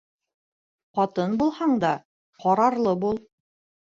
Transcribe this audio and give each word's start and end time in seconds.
Ҡатын 0.99 1.35
булһаң 1.41 1.75
да, 1.85 1.91
ҡарарлы 2.45 2.97
бул. 3.05 3.21